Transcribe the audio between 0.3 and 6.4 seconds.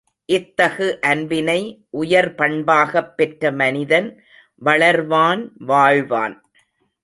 இத்தகு அன்பினை உயர் பண்பாகப் பெற்ற மனிதன் வளர்வான் வாழ்வான்.